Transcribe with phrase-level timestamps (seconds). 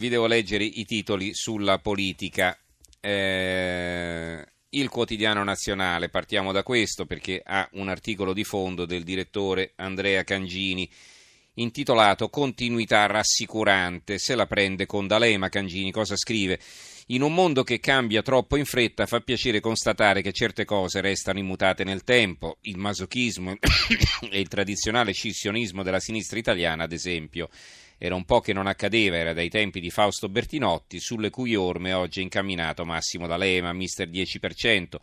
[0.00, 2.58] Vi devo leggere i titoli sulla politica.
[3.00, 9.72] Eh, il quotidiano nazionale, partiamo da questo perché ha un articolo di fondo del direttore
[9.76, 10.90] Andrea Cangini
[11.56, 16.58] intitolato Continuità rassicurante, se la prende con D'Alema Cangini, cosa scrive?
[17.08, 21.40] In un mondo che cambia troppo in fretta fa piacere constatare che certe cose restano
[21.40, 23.52] immutate nel tempo, il masochismo
[24.30, 27.50] e il tradizionale scissionismo della sinistra italiana ad esempio.
[28.02, 31.92] Era un po' che non accadeva, era dai tempi di Fausto Bertinotti, sulle cui orme
[31.92, 34.96] oggi è incamminato Massimo D'Alema, mister 10%,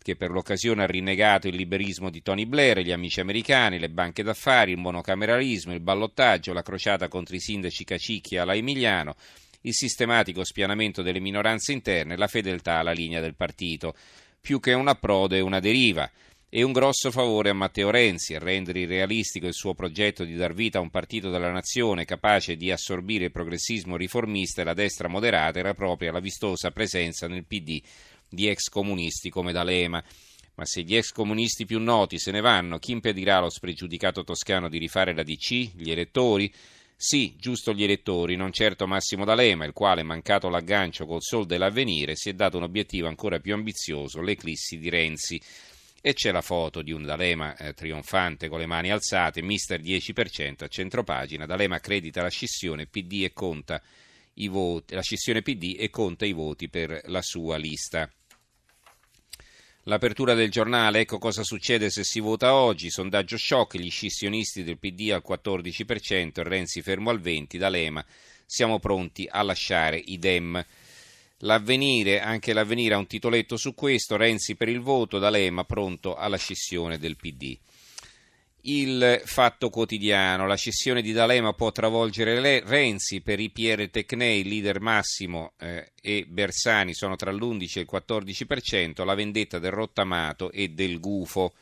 [0.00, 4.22] che per l'occasione ha rinnegato il liberismo di Tony Blair, gli amici americani, le banche
[4.22, 9.16] d'affari, il monocameralismo, il ballottaggio, la crociata contro i sindaci Cacicchi alla Emiliano,
[9.62, 13.92] il sistematico spianamento delle minoranze interne, la fedeltà alla linea del partito.
[14.40, 16.08] Più che un approdo è una deriva
[16.48, 20.54] e un grosso favore a Matteo Renzi a rendere irrealistico il suo progetto di dar
[20.54, 25.08] vita a un partito della nazione capace di assorbire il progressismo riformista e la destra
[25.08, 27.82] moderata era proprio la vistosa presenza nel PD
[28.28, 30.02] di ex comunisti come D'Alema.
[30.54, 34.68] Ma se gli ex comunisti più noti se ne vanno, chi impedirà allo spregiudicato toscano
[34.68, 35.72] di rifare la DC?
[35.74, 36.50] Gli elettori?
[36.98, 42.16] Sì, giusto gli elettori, non certo Massimo D'Alema, il quale, mancato l'aggancio col sol dell'avvenire,
[42.16, 45.38] si è dato un obiettivo ancora più ambizioso, l'eclissi di Renzi
[46.06, 50.62] e c'è la foto di un D'Alema eh, trionfante con le mani alzate, mister 10%
[50.62, 53.82] a centropagina, D'Alema accredita la scissione PD e conta
[54.34, 58.08] i voti, la scissione PD e conta i voti per la sua lista.
[59.82, 64.78] L'apertura del giornale, ecco cosa succede se si vota oggi, sondaggio shock, gli scissionisti del
[64.78, 68.06] PD al 14%, Renzi fermo al 20%, D'Alema,
[68.44, 70.64] siamo pronti a lasciare i Dem.
[71.40, 76.38] L'avvenire, anche l'avvenire ha un titoletto su questo, Renzi per il voto, D'Alema pronto alla
[76.38, 77.58] scissione del PD.
[78.68, 84.42] Il fatto quotidiano, la scissione di D'Alema può travolgere le, Renzi per i Pierre Tecnei,
[84.42, 90.50] leader massimo eh, e Bersani sono tra l'11 e il 14%, la vendetta del rottamato
[90.50, 91.52] e del gufo.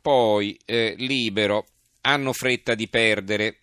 [0.00, 1.66] Poi eh, libero,
[2.00, 3.58] hanno fretta di perdere,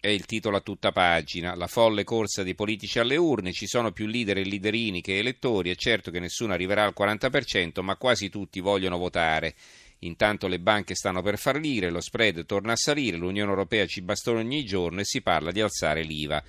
[0.00, 1.54] è il titolo a tutta pagina.
[1.54, 5.70] La folle corsa dei politici alle urne, ci sono più leader e leaderini che elettori,
[5.70, 9.54] è certo che nessuno arriverà al 40%, ma quasi tutti vogliono votare.
[10.00, 14.40] Intanto le banche stanno per fallire, lo spread torna a salire, l'Unione Europea ci bastona
[14.40, 16.42] ogni giorno e si parla di alzare l'IVA.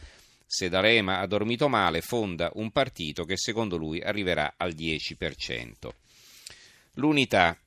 [0.46, 5.90] Se D'Alema ha dormito male, fonda un partito che secondo lui arriverà al 10%.
[6.96, 7.58] L'unità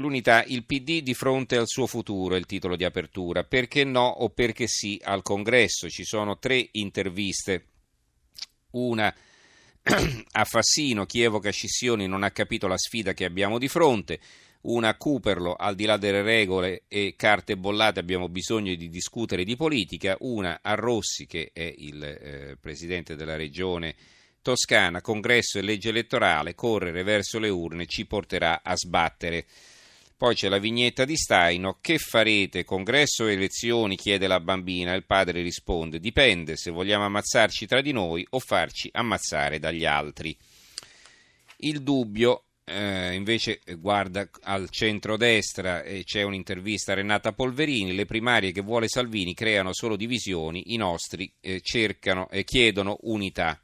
[0.00, 3.42] L'unità, il PD di fronte al suo futuro è il titolo di apertura.
[3.42, 5.88] Perché no o perché sì al congresso?
[5.88, 7.64] Ci sono tre interviste.
[8.72, 9.12] Una
[10.32, 14.20] a Fassino, chi evoca scissioni non ha capito la sfida che abbiamo di fronte.
[14.60, 19.42] Una a Cooperlo, al di là delle regole e carte bollate abbiamo bisogno di discutere
[19.42, 20.16] di politica.
[20.20, 23.96] Una a Rossi, che è il eh, presidente della regione
[24.42, 29.44] toscana, congresso e legge elettorale, correre verso le urne ci porterà a sbattere.
[30.18, 31.78] Poi c'è la vignetta di Staino.
[31.80, 32.64] Che farete?
[32.64, 33.94] Congresso o elezioni?
[33.94, 34.92] chiede la bambina.
[34.94, 40.36] Il padre risponde: Dipende se vogliamo ammazzarci tra di noi o farci ammazzare dagli altri.
[41.58, 47.94] Il dubbio eh, invece guarda al centro-destra e c'è un'intervista a Renata Polverini.
[47.94, 53.62] Le primarie che vuole Salvini creano solo divisioni, i nostri eh, cercano e chiedono unità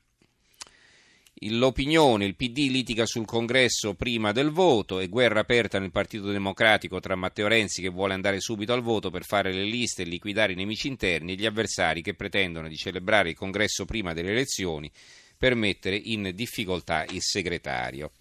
[1.50, 7.00] l'opinione, il PD litiga sul congresso prima del voto e guerra aperta nel Partito Democratico
[7.00, 10.52] tra Matteo Renzi che vuole andare subito al voto per fare le liste e liquidare
[10.52, 14.90] i nemici interni e gli avversari che pretendono di celebrare il congresso prima delle elezioni
[15.36, 18.12] per mettere in difficoltà il segretario.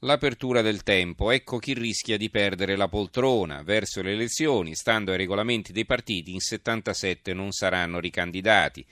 [0.00, 3.62] L'apertura del tempo, ecco chi rischia di perdere la poltrona.
[3.62, 8.84] Verso le elezioni, stando ai regolamenti dei partiti, in 77 non saranno ricandidati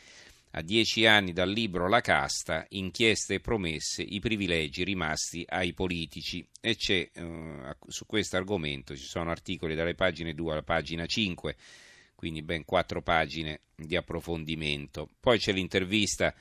[0.56, 6.47] a dieci anni dal libro La casta, inchieste e promesse, i privilegi rimasti ai politici.
[6.60, 11.56] E c'è eh, su questo argomento, ci sono articoli dalle pagine 2 alla pagina 5,
[12.15, 15.09] quindi ben quattro pagine di approfondimento.
[15.19, 16.32] Poi c'è l'intervista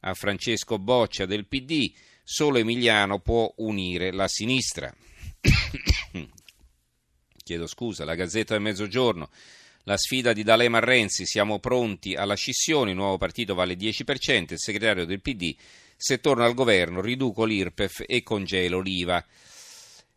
[0.00, 1.90] a Francesco Boccia del PD,
[2.22, 4.94] solo Emiliano può unire la sinistra.
[7.42, 9.30] Chiedo scusa, la Gazzetta del Mezzogiorno
[9.84, 13.78] la sfida di D'Alema a Renzi, siamo pronti alla scissione, il nuovo partito vale il
[13.78, 15.54] 10%, il segretario del PD,
[15.96, 19.24] se torno al governo riduco l'IRPEF e congelo l'IVA.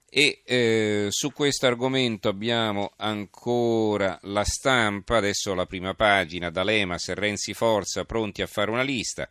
[0.09, 7.13] E eh, su questo argomento abbiamo ancora la stampa, adesso la prima pagina, D'Alema, se
[7.15, 9.29] Renzi Forza, pronti a fare una lista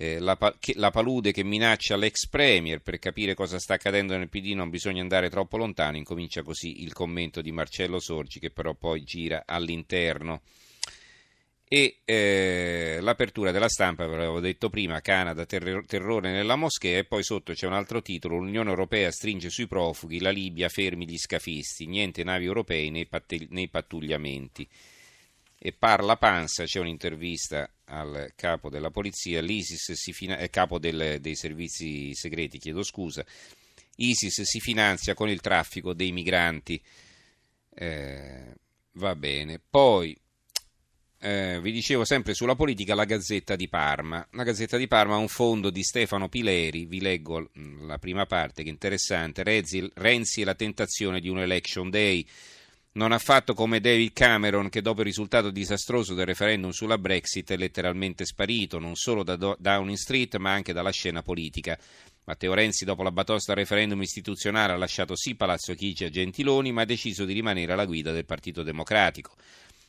[0.00, 0.38] eh, la,
[0.76, 5.02] la, palude che minaccia l'ex premier per capire cosa sta accadendo nel PD non bisogna
[5.02, 10.40] andare troppo lontano incomincia così il commento di Marcello Sorgi che però poi gira all'interno
[11.68, 17.04] e eh, l'apertura della stampa, ve l'avevo detto prima, Canada, terror- terrore nella moschea e
[17.04, 21.16] poi sotto c'è un altro titolo, l'Unione Europea stringe sui profughi, la Libia fermi gli
[21.16, 24.68] scafisti, niente navi europee nei, patte- nei pattugliamenti.
[25.62, 31.18] E parla Panza, c'è un'intervista al capo della polizia, l'ISIS si fina- eh, capo del,
[31.20, 33.22] dei servizi segreti, chiedo scusa,
[33.96, 36.82] ISIS si finanzia con il traffico dei migranti.
[37.74, 38.54] Eh,
[38.92, 40.18] va bene, poi
[41.22, 44.26] eh, vi dicevo sempre sulla politica la Gazzetta di Parma.
[44.30, 47.50] La Gazzetta di Parma ha un fondo di Stefano Pileri, vi leggo
[47.82, 52.26] la prima parte che è interessante, Renzi, Renzi e la tentazione di un election day.
[52.92, 57.52] Non ha fatto come David Cameron che dopo il risultato disastroso del referendum sulla Brexit
[57.52, 61.78] è letteralmente sparito, non solo da Downing Street ma anche dalla scena politica.
[62.24, 66.72] Matteo Renzi dopo la batosta al referendum istituzionale ha lasciato sì Palazzo Chigi a Gentiloni
[66.72, 69.36] ma ha deciso di rimanere alla guida del Partito Democratico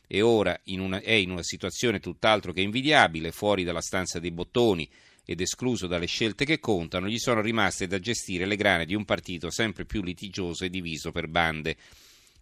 [0.06, 4.32] e ora in una, è in una situazione tutt'altro che invidiabile, fuori dalla stanza dei
[4.32, 4.88] bottoni
[5.26, 9.06] ed escluso dalle scelte che contano, gli sono rimaste da gestire le grane di un
[9.06, 11.78] partito sempre più litigioso e diviso per bande.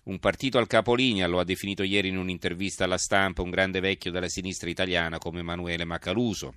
[0.09, 4.09] Un partito al capolinea, lo ha definito ieri in un'intervista alla stampa un grande vecchio
[4.09, 6.56] della sinistra italiana come Emanuele Macaluso.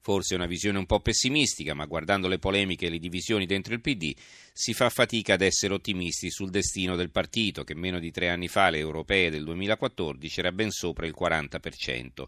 [0.00, 3.82] Forse una visione un po' pessimistica, ma guardando le polemiche e le divisioni dentro il
[3.82, 4.14] PD
[4.54, 8.48] si fa fatica ad essere ottimisti sul destino del partito, che meno di tre anni
[8.48, 12.24] fa, le europee del 2014, era ben sopra il 40%.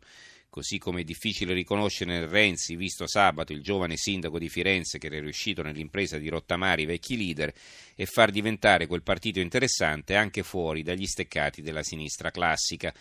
[0.50, 5.06] Così come è difficile riconoscere nel Renzi, visto sabato, il giovane sindaco di Firenze che
[5.06, 7.54] era riuscito nell'impresa di rottamare i vecchi leader
[7.94, 12.92] e far diventare quel partito interessante anche fuori dagli steccati della sinistra classica.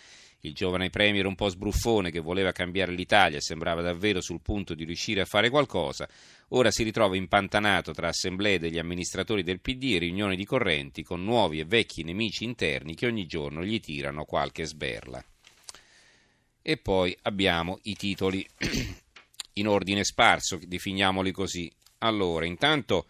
[0.41, 4.83] Il giovane premier un po' sbruffone che voleva cambiare l'Italia sembrava davvero sul punto di
[4.83, 6.07] riuscire a fare qualcosa,
[6.49, 11.23] ora si ritrova impantanato tra assemblee degli amministratori del PD e riunioni di correnti con
[11.23, 15.25] nuovi e vecchi nemici interni che ogni giorno gli tirano qualche sberla.
[16.69, 18.47] E poi abbiamo i titoli
[19.53, 21.67] in ordine sparso, definiamoli così.
[21.97, 23.07] Allora, intanto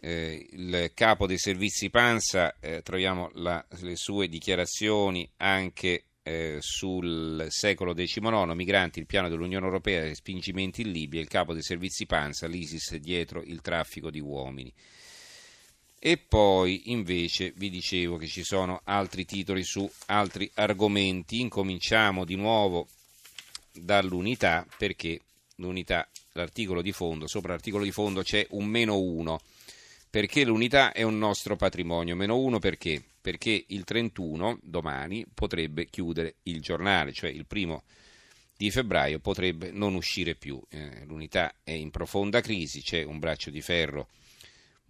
[0.00, 7.48] eh, il capo dei servizi Panza, eh, troviamo la, le sue dichiarazioni anche eh, sul
[7.50, 12.46] secolo XIX, migranti, il piano dell'Unione Europea, respingimenti in Libia, il capo dei servizi Panza,
[12.46, 14.72] l'ISIS dietro il traffico di uomini.
[16.02, 21.40] E poi invece vi dicevo che ci sono altri titoli su altri argomenti.
[21.40, 22.88] Incominciamo di nuovo
[23.70, 25.20] dall'unità perché
[25.56, 29.42] l'unità, l'articolo di fondo, sopra l'articolo di fondo c'è un meno uno
[30.08, 32.16] perché l'unità è un nostro patrimonio.
[32.16, 33.02] Meno uno perché?
[33.20, 37.82] Perché il 31, domani, potrebbe chiudere il giornale, cioè il primo
[38.56, 40.58] di febbraio potrebbe non uscire più.
[40.70, 44.08] Eh, l'unità è in profonda crisi, c'è un braccio di ferro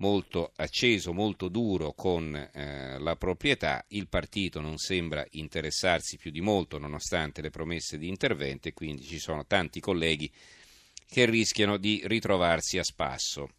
[0.01, 6.41] molto acceso, molto duro con eh, la proprietà, il partito non sembra interessarsi più di
[6.41, 10.31] molto nonostante le promesse di intervento e quindi ci sono tanti colleghi
[11.07, 13.51] che rischiano di ritrovarsi a spasso.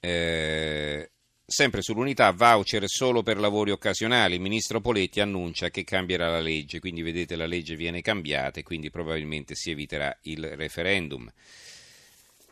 [0.00, 1.10] Eh,
[1.46, 4.34] sempre sull'unità, voucher solo per lavori occasionali.
[4.34, 8.62] Il ministro Poletti annuncia che cambierà la legge, quindi vedete la legge viene cambiata e
[8.62, 11.30] quindi probabilmente si eviterà il referendum.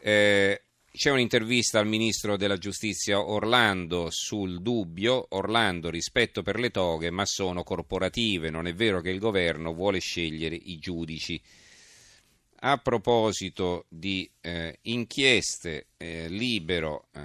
[0.01, 0.63] Eh,
[0.95, 7.25] c'è un'intervista al ministro della giustizia Orlando sul dubbio, Orlando rispetto per le toghe, ma
[7.25, 11.41] sono corporative, non è vero che il governo vuole scegliere i giudici.
[12.65, 17.21] A proposito di eh, inchieste, eh, Libero eh,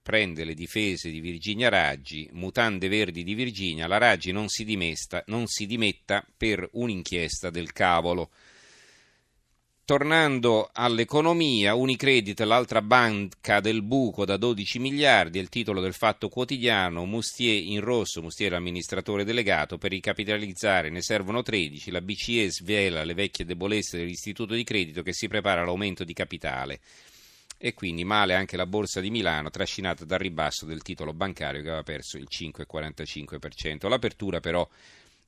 [0.00, 5.22] prende le difese di Virginia Raggi, mutande verdi di Virginia, la Raggi non si, dimesta,
[5.26, 8.30] non si dimetta per un'inchiesta del cavolo.
[9.88, 16.28] Tornando all'economia, Unicredit, l'altra banca del buco da 12 miliardi, è il titolo del fatto
[16.28, 23.02] quotidiano, Mustier in rosso, Mustier l'amministratore delegato, per ricapitalizzare ne servono 13, la BCE svela
[23.02, 26.80] le vecchie debolezze dell'istituto di credito che si prepara all'aumento di capitale
[27.56, 31.68] e quindi male anche la borsa di Milano trascinata dal ribasso del titolo bancario che
[31.68, 33.88] aveva perso il 5,45%.
[33.88, 34.68] L'apertura però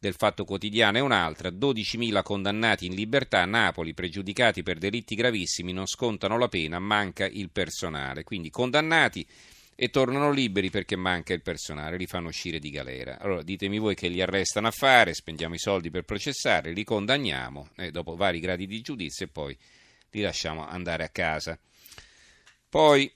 [0.01, 5.87] del Fatto Quotidiano è un'altra, 12.000 condannati in libertà, Napoli pregiudicati per delitti gravissimi non
[5.87, 9.27] scontano la pena, manca il personale, quindi condannati
[9.77, 13.19] e tornano liberi perché manca il personale, li fanno uscire di galera.
[13.19, 17.69] Allora ditemi voi che li arrestano a fare, spendiamo i soldi per processare, li condanniamo
[17.77, 19.57] eh, dopo vari gradi di giudizio e poi
[20.13, 21.59] li lasciamo andare a casa.
[22.71, 23.13] Poi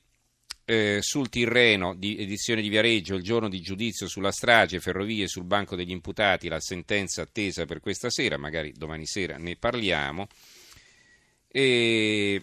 [0.65, 5.45] eh, sul Tirreno, di edizione di Viareggio, il giorno di giudizio sulla strage, ferrovie sul
[5.45, 10.27] banco degli imputati, la sentenza attesa per questa sera, magari domani sera ne parliamo.
[11.49, 12.43] E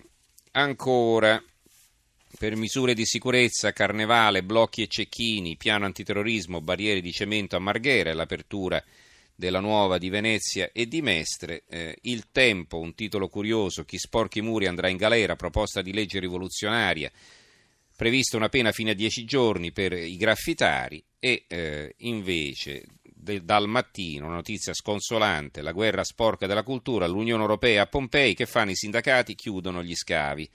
[0.51, 1.43] ancora,
[2.37, 8.13] per misure di sicurezza, carnevale, blocchi e cecchini, piano antiterrorismo, barriere di cemento a Marghera,
[8.13, 8.81] l'apertura
[9.35, 11.63] della Nuova di Venezia e di Mestre.
[11.67, 15.91] Eh, il Tempo, un titolo curioso, chi sporchi i muri andrà in galera, proposta di
[15.91, 17.11] legge rivoluzionaria,
[18.01, 23.67] prevista una pena fino a dieci giorni per i graffitari e eh, invece de, dal
[23.67, 28.71] mattino una notizia sconsolante, la guerra sporca della cultura, l'Unione Europea a Pompei, che fanno
[28.71, 29.35] i sindacati?
[29.35, 30.49] Chiudono gli scavi.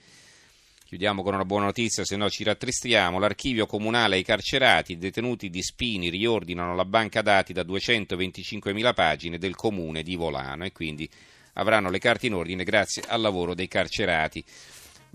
[0.83, 3.17] Chiudiamo con una buona notizia, se no ci rattristiamo.
[3.17, 9.37] L'archivio comunale ai carcerati, i detenuti di Spini riordinano la banca dati da 225.000 pagine
[9.37, 11.09] del comune di Volano e quindi
[11.53, 14.43] avranno le carte in ordine grazie al lavoro dei carcerati.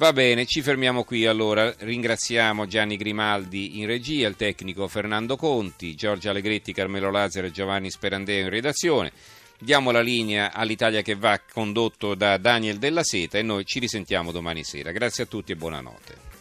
[0.02, 1.72] Va bene, ci fermiamo qui allora.
[1.78, 7.88] Ringraziamo Gianni Grimaldi in regia, il tecnico Fernando Conti, Giorgio Allegretti, Carmelo Lazzaro e Giovanni
[7.88, 9.12] Sperandeo in redazione.
[9.60, 14.32] Diamo la linea all'Italia che va condotto da Daniel Della Seta e noi ci risentiamo
[14.32, 14.90] domani sera.
[14.90, 16.31] Grazie a tutti e buonanotte.